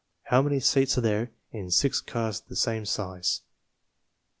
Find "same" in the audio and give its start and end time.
2.55-2.85